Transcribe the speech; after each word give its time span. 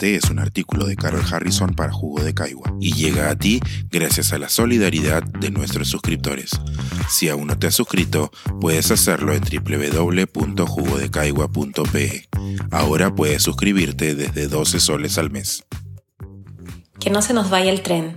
Este 0.00 0.16
es 0.16 0.30
un 0.30 0.38
artículo 0.38 0.86
de 0.86 0.96
Carol 0.96 1.22
Harrison 1.30 1.74
para 1.74 1.92
Jugo 1.92 2.24
de 2.24 2.32
Caigua 2.32 2.74
y 2.80 2.94
llega 2.94 3.28
a 3.28 3.36
ti 3.36 3.60
gracias 3.90 4.32
a 4.32 4.38
la 4.38 4.48
solidaridad 4.48 5.22
de 5.22 5.50
nuestros 5.50 5.88
suscriptores. 5.88 6.52
Si 7.10 7.28
aún 7.28 7.48
no 7.48 7.58
te 7.58 7.66
has 7.66 7.74
suscrito, 7.74 8.32
puedes 8.62 8.90
hacerlo 8.90 9.34
en 9.34 9.42
www.jugodecaigua.pe. 9.42 12.28
Ahora 12.70 13.14
puedes 13.14 13.42
suscribirte 13.42 14.14
desde 14.14 14.48
12 14.48 14.80
soles 14.80 15.18
al 15.18 15.28
mes. 15.28 15.66
Que 16.98 17.10
no 17.10 17.20
se 17.20 17.34
nos 17.34 17.50
vaya 17.50 17.70
el 17.70 17.82
tren. 17.82 18.16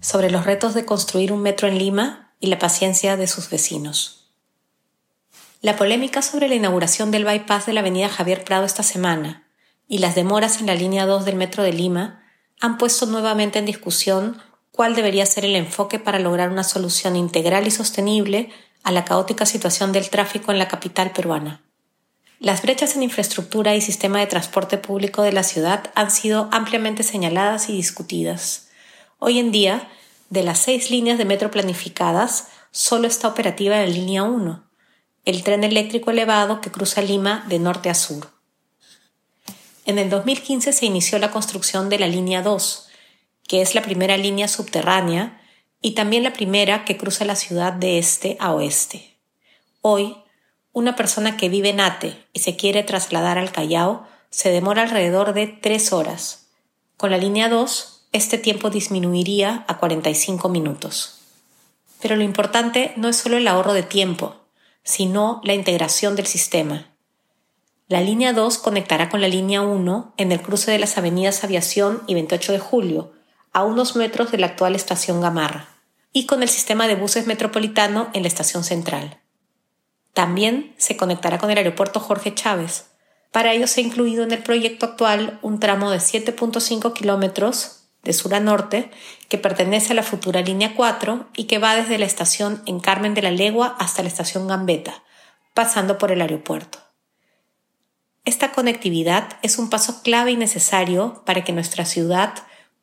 Sobre 0.00 0.32
los 0.32 0.44
retos 0.44 0.74
de 0.74 0.84
construir 0.84 1.30
un 1.30 1.42
metro 1.42 1.68
en 1.68 1.78
Lima 1.78 2.34
y 2.40 2.48
la 2.48 2.58
paciencia 2.58 3.16
de 3.16 3.28
sus 3.28 3.50
vecinos. 3.50 4.32
La 5.60 5.76
polémica 5.76 6.22
sobre 6.22 6.48
la 6.48 6.56
inauguración 6.56 7.12
del 7.12 7.24
bypass 7.24 7.66
de 7.66 7.74
la 7.74 7.82
avenida 7.82 8.08
Javier 8.08 8.42
Prado 8.42 8.64
esta 8.64 8.82
semana 8.82 9.46
y 9.90 9.98
las 9.98 10.14
demoras 10.14 10.60
en 10.60 10.68
la 10.68 10.76
línea 10.76 11.04
2 11.04 11.24
del 11.24 11.34
Metro 11.34 11.64
de 11.64 11.72
Lima 11.72 12.22
han 12.60 12.78
puesto 12.78 13.06
nuevamente 13.06 13.58
en 13.58 13.66
discusión 13.66 14.40
cuál 14.70 14.94
debería 14.94 15.26
ser 15.26 15.44
el 15.44 15.56
enfoque 15.56 15.98
para 15.98 16.20
lograr 16.20 16.48
una 16.48 16.62
solución 16.62 17.16
integral 17.16 17.66
y 17.66 17.72
sostenible 17.72 18.50
a 18.84 18.92
la 18.92 19.04
caótica 19.04 19.46
situación 19.46 19.90
del 19.90 20.08
tráfico 20.08 20.52
en 20.52 20.60
la 20.60 20.68
capital 20.68 21.10
peruana. 21.10 21.60
Las 22.38 22.62
brechas 22.62 22.94
en 22.94 23.02
infraestructura 23.02 23.74
y 23.74 23.80
sistema 23.80 24.20
de 24.20 24.28
transporte 24.28 24.78
público 24.78 25.22
de 25.22 25.32
la 25.32 25.42
ciudad 25.42 25.90
han 25.96 26.12
sido 26.12 26.48
ampliamente 26.52 27.02
señaladas 27.02 27.68
y 27.68 27.72
discutidas. 27.72 28.68
Hoy 29.18 29.40
en 29.40 29.50
día, 29.50 29.88
de 30.30 30.44
las 30.44 30.60
seis 30.60 30.92
líneas 30.92 31.18
de 31.18 31.24
metro 31.24 31.50
planificadas, 31.50 32.46
solo 32.70 33.08
está 33.08 33.26
operativa 33.26 33.76
la 33.76 33.86
línea 33.86 34.22
1, 34.22 34.62
el 35.24 35.42
tren 35.42 35.64
eléctrico 35.64 36.12
elevado 36.12 36.60
que 36.60 36.70
cruza 36.70 37.02
Lima 37.02 37.44
de 37.48 37.58
norte 37.58 37.90
a 37.90 37.94
sur. 37.94 38.39
En 39.90 39.98
el 39.98 40.08
2015 40.08 40.72
se 40.72 40.86
inició 40.86 41.18
la 41.18 41.32
construcción 41.32 41.88
de 41.88 41.98
la 41.98 42.06
línea 42.06 42.42
2, 42.42 42.86
que 43.48 43.60
es 43.60 43.74
la 43.74 43.82
primera 43.82 44.16
línea 44.16 44.46
subterránea 44.46 45.42
y 45.82 45.96
también 45.96 46.22
la 46.22 46.32
primera 46.32 46.84
que 46.84 46.96
cruza 46.96 47.24
la 47.24 47.34
ciudad 47.34 47.72
de 47.72 47.98
este 47.98 48.36
a 48.38 48.54
oeste. 48.54 49.18
Hoy, 49.80 50.14
una 50.70 50.94
persona 50.94 51.36
que 51.36 51.48
vive 51.48 51.70
en 51.70 51.80
Ate 51.80 52.24
y 52.32 52.38
se 52.38 52.54
quiere 52.54 52.84
trasladar 52.84 53.36
al 53.36 53.50
Callao 53.50 54.06
se 54.30 54.52
demora 54.52 54.82
alrededor 54.82 55.32
de 55.34 55.48
tres 55.48 55.92
horas. 55.92 56.46
Con 56.96 57.10
la 57.10 57.18
línea 57.18 57.48
2, 57.48 58.06
este 58.12 58.38
tiempo 58.38 58.70
disminuiría 58.70 59.64
a 59.66 59.78
45 59.78 60.48
minutos. 60.50 61.18
Pero 62.00 62.14
lo 62.14 62.22
importante 62.22 62.92
no 62.94 63.08
es 63.08 63.16
solo 63.16 63.38
el 63.38 63.48
ahorro 63.48 63.72
de 63.72 63.82
tiempo, 63.82 64.36
sino 64.84 65.40
la 65.42 65.54
integración 65.54 66.14
del 66.14 66.28
sistema. 66.28 66.89
La 67.90 68.00
línea 68.00 68.32
2 68.32 68.58
conectará 68.58 69.08
con 69.08 69.20
la 69.20 69.26
línea 69.26 69.62
1 69.62 70.14
en 70.16 70.30
el 70.30 70.40
cruce 70.40 70.70
de 70.70 70.78
las 70.78 70.96
avenidas 70.96 71.42
Aviación 71.42 72.04
y 72.06 72.14
28 72.14 72.52
de 72.52 72.60
Julio, 72.60 73.10
a 73.52 73.64
unos 73.64 73.96
metros 73.96 74.30
de 74.30 74.38
la 74.38 74.46
actual 74.46 74.76
estación 74.76 75.20
Gamarra, 75.20 75.66
y 76.12 76.26
con 76.26 76.44
el 76.44 76.48
sistema 76.48 76.86
de 76.86 76.94
buses 76.94 77.26
metropolitano 77.26 78.08
en 78.12 78.22
la 78.22 78.28
estación 78.28 78.62
central. 78.62 79.18
También 80.14 80.72
se 80.78 80.96
conectará 80.96 81.38
con 81.38 81.50
el 81.50 81.58
aeropuerto 81.58 81.98
Jorge 81.98 82.32
Chávez. 82.32 82.92
Para 83.32 83.54
ello 83.54 83.66
se 83.66 83.80
ha 83.80 83.84
incluido 83.84 84.22
en 84.22 84.30
el 84.30 84.44
proyecto 84.44 84.86
actual 84.86 85.40
un 85.42 85.58
tramo 85.58 85.90
de 85.90 85.98
7.5 85.98 86.92
kilómetros 86.92 87.88
de 88.04 88.12
sur 88.12 88.32
a 88.36 88.38
norte, 88.38 88.92
que 89.28 89.36
pertenece 89.36 89.94
a 89.94 89.96
la 89.96 90.04
futura 90.04 90.42
línea 90.42 90.76
4 90.76 91.26
y 91.34 91.46
que 91.46 91.58
va 91.58 91.74
desde 91.74 91.98
la 91.98 92.06
estación 92.06 92.62
en 92.66 92.78
Carmen 92.78 93.14
de 93.14 93.22
la 93.22 93.32
Legua 93.32 93.74
hasta 93.80 94.02
la 94.02 94.08
estación 94.08 94.46
Gambetta, 94.46 95.02
pasando 95.54 95.98
por 95.98 96.12
el 96.12 96.20
aeropuerto. 96.20 96.89
Esta 98.24 98.52
conectividad 98.52 99.38
es 99.42 99.58
un 99.58 99.70
paso 99.70 100.02
clave 100.02 100.32
y 100.32 100.36
necesario 100.36 101.22
para 101.24 101.42
que 101.42 101.52
nuestra 101.52 101.84
ciudad 101.84 102.34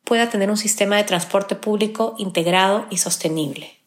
pueda 0.04 0.30
tener 0.30 0.50
un 0.50 0.56
sistema 0.56 0.96
de 0.96 1.04
transporte 1.04 1.54
público 1.54 2.14
integrado 2.18 2.86
y 2.90 2.98
sostenible. 2.98 3.78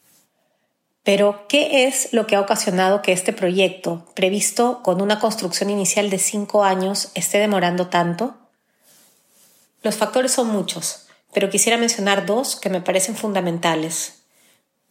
Pero, 1.04 1.48
¿qué 1.50 1.88
es 1.88 2.14
lo 2.14 2.28
que 2.28 2.36
ha 2.36 2.42
ocasionado 2.42 3.02
que 3.02 3.12
este 3.12 3.34
proyecto, 3.34 4.06
previsto 4.16 4.84
con 4.84 5.02
una 5.02 5.20
construcción 5.20 5.72
inicial 5.72 6.12
de 6.12 6.20
cinco 6.20 6.64
años, 6.64 7.10
esté 7.16 7.40
demorando 7.40 7.88
tanto? 7.88 8.38
Los 9.82 9.96
factores 9.96 10.32
son 10.32 10.48
muchos, 10.48 11.08
pero 11.34 11.50
quisiera 11.50 11.78
mencionar 11.78 12.28
dos 12.28 12.56
que 12.56 12.70
me 12.70 12.82
parecen 12.82 13.16
fundamentales. 13.16 14.22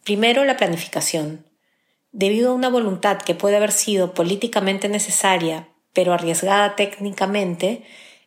Primero, 0.03 0.43
la 0.43 0.57
planificación. 0.57 1.47
Debido 2.11 2.51
a 2.51 2.55
una 2.55 2.67
voluntad 2.67 3.19
que 3.19 3.33
puede 3.33 3.55
haber 3.55 3.71
sido 3.71 4.13
políticamente 4.13 4.89
necesaria, 4.89 5.69
pero 5.93 6.13
arriesgada 6.13 6.75
técnicamente, 6.75 7.83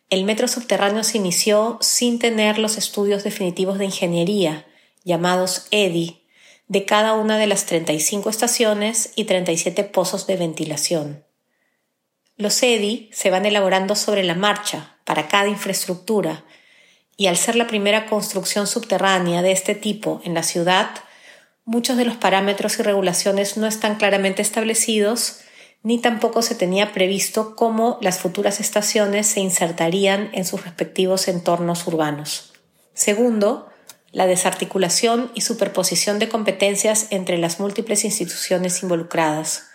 el 0.09 0.23
metro 0.23 0.47
subterráneo 0.47 1.03
se 1.03 1.17
inició 1.17 1.77
sin 1.81 2.19
tener 2.19 2.59
los 2.59 2.77
estudios 2.77 3.23
definitivos 3.23 3.79
de 3.79 3.85
ingeniería, 3.85 4.65
llamados 5.03 5.67
EDI, 5.71 6.21
de 6.67 6.85
cada 6.85 7.13
una 7.13 7.37
de 7.37 7.47
las 7.47 7.65
35 7.65 8.29
estaciones 8.29 9.11
y 9.15 9.25
37 9.25 9.83
pozos 9.83 10.27
de 10.27 10.37
ventilación. 10.37 11.23
Los 12.37 12.61
EDI 12.61 13.09
se 13.13 13.29
van 13.29 13.45
elaborando 13.45 13.95
sobre 13.95 14.23
la 14.23 14.35
marcha 14.35 14.97
para 15.05 15.27
cada 15.27 15.47
infraestructura 15.47 16.43
y 17.17 17.27
al 17.27 17.37
ser 17.37 17.55
la 17.55 17.67
primera 17.67 18.07
construcción 18.07 18.67
subterránea 18.67 19.41
de 19.41 19.51
este 19.51 19.73
tipo 19.73 20.21
en 20.25 20.33
la 20.33 20.43
ciudad, 20.43 20.89
muchos 21.63 21.97
de 21.97 22.05
los 22.05 22.17
parámetros 22.17 22.77
y 22.79 22.83
regulaciones 22.83 23.57
no 23.57 23.67
están 23.67 23.95
claramente 23.95 24.41
establecidos, 24.41 25.39
ni 25.85 25.99
tampoco 25.99 26.41
se 26.41 26.55
tenía 26.55 26.93
previsto 26.93 27.55
cómo 27.55 27.99
las 28.01 28.17
futuras 28.17 28.59
estaciones 28.59 29.27
se 29.27 29.39
insertarían 29.39 30.31
en 30.33 30.43
sus 30.43 30.63
respectivos 30.63 31.27
entornos 31.27 31.85
urbanos. 31.85 32.53
Segundo, 32.95 33.69
la 34.11 34.25
desarticulación 34.25 35.31
y 35.35 35.41
superposición 35.41 36.17
de 36.17 36.27
competencias 36.27 37.05
entre 37.11 37.37
las 37.37 37.59
múltiples 37.59 38.03
instituciones 38.03 38.81
involucradas. 38.81 39.67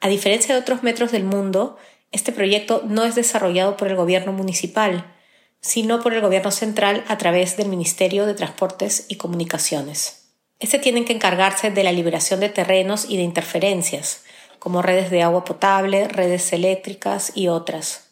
A 0.00 0.08
diferencia 0.08 0.54
de 0.54 0.62
otros 0.62 0.82
metros 0.82 1.12
del 1.12 1.24
mundo, 1.24 1.76
este 2.10 2.32
proyecto 2.32 2.82
no 2.86 3.04
es 3.04 3.14
desarrollado 3.14 3.76
por 3.76 3.88
el 3.88 3.96
gobierno 3.96 4.32
municipal, 4.32 5.12
sino 5.60 6.00
por 6.00 6.14
el 6.14 6.22
Gobierno 6.22 6.52
central 6.52 7.04
a 7.06 7.18
través 7.18 7.58
del 7.58 7.68
Ministerio 7.68 8.24
de 8.24 8.32
Transportes 8.32 9.04
y 9.08 9.16
Comunicaciones. 9.16 10.30
Este 10.58 10.78
tienen 10.78 11.04
que 11.04 11.12
encargarse 11.12 11.70
de 11.70 11.84
la 11.84 11.92
liberación 11.92 12.40
de 12.40 12.48
terrenos 12.48 13.04
y 13.10 13.18
de 13.18 13.24
interferencias, 13.24 14.23
como 14.64 14.80
redes 14.80 15.10
de 15.10 15.22
agua 15.22 15.44
potable, 15.44 16.08
redes 16.08 16.50
eléctricas 16.54 17.32
y 17.34 17.48
otras. 17.48 18.06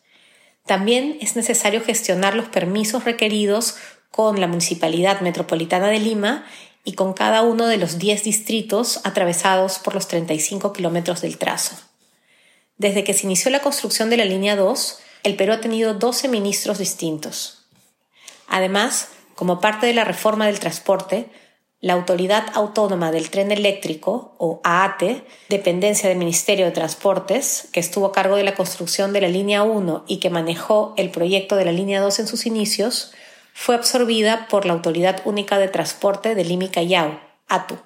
También 0.67 1.17
es 1.23 1.35
necesario 1.35 1.83
gestionar 1.83 2.35
los 2.35 2.51
permisos 2.51 3.05
requeridos 3.05 3.77
con 4.11 4.39
la 4.39 4.49
Municipalidad 4.49 5.23
Metropolitana 5.23 5.89
de 5.89 5.99
Lima 5.99 6.45
y 6.85 6.93
con 6.93 7.15
cada 7.15 7.41
uno 7.41 7.67
de 7.67 7.79
los 7.79 7.97
10 7.97 8.25
distritos 8.25 9.01
atravesados 9.05 9.79
por 9.79 9.95
los 9.95 10.09
35 10.09 10.75
kilómetros 10.75 11.23
del 11.23 11.39
trazo. 11.39 11.75
Desde 12.77 13.03
que 13.03 13.15
se 13.15 13.25
inició 13.25 13.51
la 13.51 13.61
construcción 13.61 14.11
de 14.11 14.19
la 14.19 14.27
línea 14.27 14.55
2, 14.55 15.01
el 15.23 15.37
Perú 15.37 15.55
ha 15.55 15.61
tenido 15.63 15.95
12 15.95 16.29
ministros 16.29 16.77
distintos. 16.77 17.65
Además, 18.47 19.09
como 19.37 19.59
parte 19.59 19.87
de 19.87 19.95
la 19.95 20.05
reforma 20.05 20.49
del 20.49 20.61
transporte, 20.61 21.31
la 21.83 21.95
Autoridad 21.95 22.47
Autónoma 22.55 23.11
del 23.11 23.29
Tren 23.29 23.51
Eléctrico, 23.51 24.37
o 24.39 24.61
AATE, 24.63 25.25
dependencia 25.49 26.09
del 26.09 26.17
Ministerio 26.17 26.65
de 26.65 26.71
Transportes, 26.71 27.69
que 27.73 27.81
estuvo 27.81 28.07
a 28.07 28.13
cargo 28.13 28.37
de 28.37 28.45
la 28.45 28.55
construcción 28.55 29.13
de 29.13 29.21
la 29.21 29.27
línea 29.27 29.65
1 29.65 30.05
y 30.07 30.19
que 30.19 30.31
manejó 30.31 30.95
el 30.97 31.11
proyecto 31.11 31.57
de 31.57 31.65
la 31.65 31.73
línea 31.73 32.01
2 32.01 32.21
en 32.21 32.27
sus 32.29 32.47
inicios, 32.47 33.13
fue 33.53 33.75
absorbida 33.75 34.47
por 34.49 34.65
la 34.65 34.75
Autoridad 34.75 35.23
Única 35.25 35.59
de 35.59 35.67
Transporte 35.67 36.37
de 36.37 36.45
Lima 36.45 36.71
Callao, 36.71 37.19
ATU, 37.49 37.77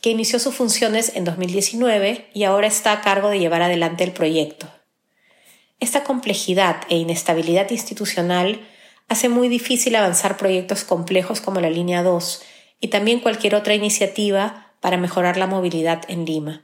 que 0.00 0.08
inició 0.08 0.38
sus 0.38 0.54
funciones 0.54 1.14
en 1.14 1.24
2019 1.24 2.30
y 2.32 2.44
ahora 2.44 2.66
está 2.66 2.92
a 2.92 3.02
cargo 3.02 3.28
de 3.28 3.38
llevar 3.38 3.60
adelante 3.60 4.02
el 4.02 4.12
proyecto. 4.12 4.66
Esta 5.78 6.04
complejidad 6.04 6.84
e 6.88 6.96
inestabilidad 6.96 7.70
institucional 7.70 8.66
hace 9.08 9.28
muy 9.28 9.48
difícil 9.48 9.94
avanzar 9.94 10.38
proyectos 10.38 10.84
complejos 10.84 11.42
como 11.42 11.60
la 11.60 11.68
Línea 11.68 12.02
2 12.02 12.42
y 12.82 12.88
también 12.88 13.20
cualquier 13.20 13.54
otra 13.54 13.72
iniciativa 13.74 14.74
para 14.80 14.98
mejorar 14.98 15.38
la 15.38 15.46
movilidad 15.46 16.02
en 16.08 16.26
Lima. 16.26 16.60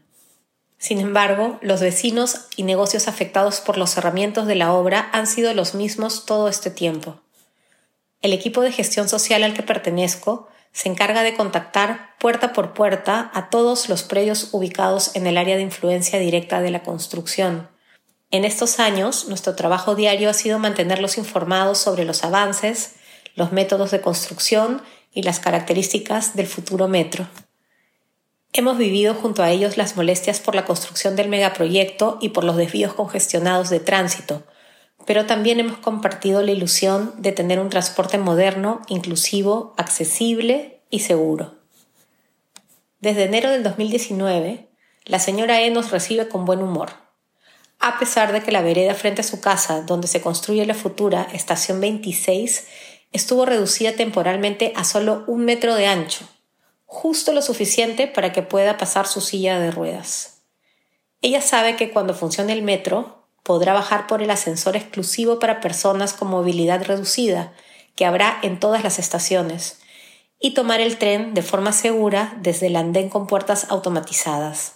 Sin 0.76 1.00
embargo, 1.00 1.58
los 1.62 1.80
vecinos 1.80 2.48
y 2.56 2.64
negocios 2.64 3.08
afectados 3.08 3.60
por 3.60 3.78
los 3.78 3.88
cerramientos 3.88 4.46
de 4.46 4.54
la 4.54 4.74
obra 4.74 5.08
han 5.14 5.26
sido 5.26 5.54
los 5.54 5.74
mismos 5.74 6.26
todo 6.26 6.48
este 6.48 6.70
tiempo. 6.70 7.20
El 8.20 8.34
equipo 8.34 8.60
de 8.60 8.72
gestión 8.72 9.08
social 9.08 9.42
al 9.42 9.54
que 9.54 9.62
pertenezco 9.62 10.48
se 10.72 10.90
encarga 10.90 11.22
de 11.22 11.34
contactar 11.34 12.10
puerta 12.18 12.52
por 12.52 12.74
puerta 12.74 13.30
a 13.32 13.48
todos 13.48 13.88
los 13.88 14.02
predios 14.02 14.50
ubicados 14.52 15.16
en 15.16 15.26
el 15.26 15.38
área 15.38 15.56
de 15.56 15.62
influencia 15.62 16.18
directa 16.18 16.60
de 16.60 16.70
la 16.70 16.82
construcción, 16.82 17.68
en 18.30 18.44
estos 18.44 18.78
años, 18.78 19.26
nuestro 19.28 19.54
trabajo 19.54 19.94
diario 19.94 20.28
ha 20.28 20.34
sido 20.34 20.58
mantenerlos 20.58 21.16
informados 21.16 21.78
sobre 21.78 22.04
los 22.04 22.24
avances, 22.24 22.96
los 23.36 23.52
métodos 23.52 23.90
de 23.90 24.02
construcción 24.02 24.82
y 25.12 25.22
las 25.22 25.40
características 25.40 26.36
del 26.36 26.46
futuro 26.46 26.88
metro. 26.88 27.26
Hemos 28.52 28.78
vivido 28.78 29.14
junto 29.14 29.42
a 29.42 29.50
ellos 29.50 29.76
las 29.76 29.96
molestias 29.96 30.40
por 30.40 30.54
la 30.54 30.64
construcción 30.64 31.16
del 31.16 31.28
megaproyecto 31.28 32.18
y 32.20 32.30
por 32.30 32.44
los 32.44 32.56
desvíos 32.56 32.94
congestionados 32.94 33.70
de 33.70 33.80
tránsito, 33.80 34.44
pero 35.06 35.26
también 35.26 35.60
hemos 35.60 35.78
compartido 35.78 36.42
la 36.42 36.52
ilusión 36.52 37.14
de 37.18 37.32
tener 37.32 37.60
un 37.60 37.68
transporte 37.68 38.18
moderno, 38.18 38.82
inclusivo, 38.88 39.74
accesible 39.76 40.82
y 40.90 41.00
seguro. 41.00 41.54
Desde 43.00 43.24
enero 43.24 43.50
del 43.50 43.62
2019, 43.62 44.68
la 45.04 45.18
señora 45.18 45.62
E 45.62 45.70
nos 45.70 45.90
recibe 45.90 46.28
con 46.28 46.44
buen 46.44 46.60
humor. 46.60 46.90
A 47.78 47.98
pesar 47.98 48.32
de 48.32 48.42
que 48.42 48.50
la 48.50 48.60
vereda 48.60 48.94
frente 48.94 49.20
a 49.20 49.24
su 49.24 49.40
casa, 49.40 49.82
donde 49.82 50.08
se 50.08 50.20
construye 50.20 50.66
la 50.66 50.74
futura 50.74 51.28
Estación 51.32 51.80
26, 51.80 52.66
estuvo 53.12 53.44
reducida 53.44 53.92
temporalmente 53.92 54.72
a 54.76 54.84
solo 54.84 55.24
un 55.26 55.44
metro 55.44 55.74
de 55.74 55.86
ancho, 55.86 56.28
justo 56.86 57.32
lo 57.32 57.42
suficiente 57.42 58.06
para 58.06 58.32
que 58.32 58.42
pueda 58.42 58.78
pasar 58.78 59.06
su 59.06 59.20
silla 59.20 59.58
de 59.58 59.70
ruedas. 59.70 60.42
Ella 61.20 61.40
sabe 61.40 61.76
que 61.76 61.90
cuando 61.90 62.14
funcione 62.14 62.52
el 62.52 62.62
metro, 62.62 63.26
podrá 63.42 63.72
bajar 63.72 64.06
por 64.06 64.22
el 64.22 64.30
ascensor 64.30 64.76
exclusivo 64.76 65.38
para 65.38 65.60
personas 65.60 66.12
con 66.12 66.28
movilidad 66.28 66.84
reducida, 66.84 67.52
que 67.96 68.04
habrá 68.04 68.38
en 68.42 68.60
todas 68.60 68.84
las 68.84 68.98
estaciones, 68.98 69.80
y 70.38 70.54
tomar 70.54 70.80
el 70.80 70.98
tren 70.98 71.34
de 71.34 71.42
forma 71.42 71.72
segura 71.72 72.34
desde 72.40 72.68
el 72.68 72.76
andén 72.76 73.08
con 73.08 73.26
puertas 73.26 73.66
automatizadas. 73.70 74.74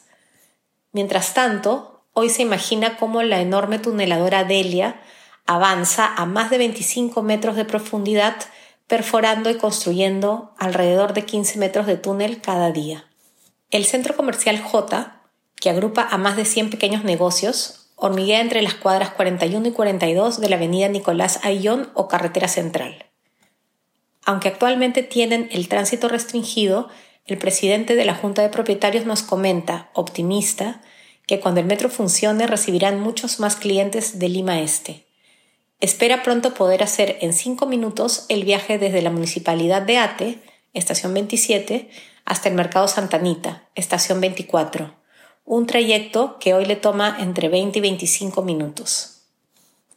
Mientras 0.90 1.34
tanto, 1.34 2.04
hoy 2.12 2.30
se 2.30 2.42
imagina 2.42 2.96
cómo 2.96 3.22
la 3.22 3.40
enorme 3.40 3.78
tuneladora 3.78 4.44
Delia 4.44 5.00
avanza 5.46 6.14
a 6.14 6.26
más 6.26 6.50
de 6.50 6.58
25 6.58 7.22
metros 7.22 7.56
de 7.56 7.64
profundidad, 7.64 8.36
perforando 8.86 9.50
y 9.50 9.56
construyendo 9.56 10.54
alrededor 10.58 11.14
de 11.14 11.24
15 11.24 11.58
metros 11.58 11.86
de 11.86 11.96
túnel 11.96 12.40
cada 12.40 12.70
día. 12.70 13.06
El 13.70 13.84
centro 13.84 14.16
comercial 14.16 14.60
J, 14.60 15.20
que 15.56 15.70
agrupa 15.70 16.06
a 16.10 16.18
más 16.18 16.36
de 16.36 16.44
100 16.44 16.70
pequeños 16.70 17.04
negocios, 17.04 17.90
hormiguea 17.96 18.40
entre 18.40 18.62
las 18.62 18.74
cuadras 18.74 19.10
41 19.10 19.68
y 19.68 19.72
42 19.72 20.40
de 20.40 20.48
la 20.48 20.56
avenida 20.56 20.88
Nicolás 20.88 21.40
Ayllón 21.44 21.90
o 21.94 22.08
Carretera 22.08 22.48
Central. 22.48 23.06
Aunque 24.24 24.48
actualmente 24.48 25.02
tienen 25.02 25.48
el 25.52 25.68
tránsito 25.68 26.08
restringido, 26.08 26.88
el 27.26 27.38
presidente 27.38 27.94
de 27.94 28.04
la 28.04 28.14
Junta 28.14 28.42
de 28.42 28.48
Propietarios 28.48 29.06
nos 29.06 29.22
comenta, 29.22 29.90
optimista, 29.94 30.80
que 31.26 31.40
cuando 31.40 31.60
el 31.60 31.66
metro 31.66 31.88
funcione 31.88 32.46
recibirán 32.46 33.00
muchos 33.00 33.38
más 33.38 33.56
clientes 33.56 34.18
de 34.18 34.28
Lima 34.28 34.60
Este. 34.60 35.06
Espera 35.82 36.22
pronto 36.22 36.54
poder 36.54 36.82
hacer 36.82 37.18
en 37.20 37.34
cinco 37.34 37.66
minutos 37.66 38.24
el 38.30 38.44
viaje 38.44 38.78
desde 38.78 39.02
la 39.02 39.10
Municipalidad 39.10 39.82
de 39.82 39.98
Ate, 39.98 40.38
estación 40.72 41.12
27, 41.12 41.90
hasta 42.24 42.48
el 42.48 42.54
Mercado 42.54 42.88
Santanita, 42.88 43.68
estación 43.74 44.22
24 44.22 45.02
un 45.44 45.66
trayecto 45.66 46.38
que 46.38 46.54
hoy 46.54 46.64
le 46.64 46.76
toma 46.76 47.16
entre 47.18 47.48
20 47.48 47.78
y 47.78 47.82
25 47.82 48.42
minutos. 48.42 49.22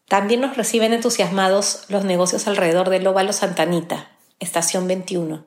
También 0.07 0.41
nos 0.41 0.57
reciben 0.57 0.93
entusiasmados 0.93 1.85
los 1.87 2.03
negocios 2.03 2.47
alrededor 2.47 2.89
del 2.89 3.07
Óvalo 3.07 3.33
Santanita, 3.33 4.11
estación 4.39 4.87
21, 4.87 5.45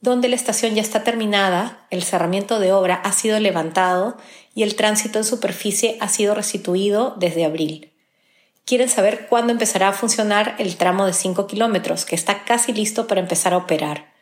donde 0.00 0.28
la 0.28 0.36
estación 0.36 0.74
ya 0.74 0.82
está 0.82 1.04
terminada, 1.04 1.86
el 1.90 2.02
cerramiento 2.02 2.58
de 2.58 2.72
obra 2.72 2.96
ha 2.96 3.12
sido 3.12 3.38
levantado 3.38 4.16
y 4.54 4.64
el 4.64 4.74
tránsito 4.74 5.18
en 5.18 5.24
superficie 5.24 5.96
ha 6.00 6.08
sido 6.08 6.34
restituido 6.34 7.14
desde 7.18 7.44
abril. 7.44 7.91
Quieren 8.64 8.88
saber 8.88 9.26
cuándo 9.28 9.52
empezará 9.52 9.88
a 9.88 9.92
funcionar 9.92 10.54
el 10.58 10.76
tramo 10.76 11.06
de 11.06 11.12
5 11.12 11.46
kilómetros, 11.46 12.04
que 12.04 12.14
está 12.14 12.44
casi 12.44 12.72
listo 12.72 13.06
para 13.06 13.20
empezar 13.20 13.54
a 13.54 13.58
operar. 13.58 14.12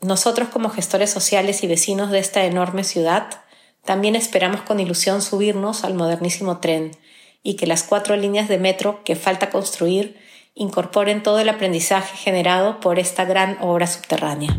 Nosotros 0.00 0.48
como 0.48 0.68
gestores 0.68 1.10
sociales 1.10 1.64
y 1.64 1.66
vecinos 1.66 2.10
de 2.10 2.18
esta 2.18 2.44
enorme 2.44 2.84
ciudad 2.84 3.28
también 3.84 4.16
esperamos 4.16 4.62
con 4.62 4.80
ilusión 4.80 5.22
subirnos 5.22 5.84
al 5.84 5.94
modernísimo 5.94 6.58
tren 6.58 6.90
y 7.42 7.54
que 7.54 7.66
las 7.66 7.82
cuatro 7.82 8.16
líneas 8.16 8.48
de 8.48 8.58
metro 8.58 9.02
que 9.04 9.16
falta 9.16 9.50
construir 9.50 10.18
incorporen 10.54 11.22
todo 11.22 11.38
el 11.38 11.48
aprendizaje 11.48 12.16
generado 12.16 12.80
por 12.80 12.98
esta 12.98 13.24
gran 13.24 13.56
obra 13.60 13.86
subterránea. 13.86 14.58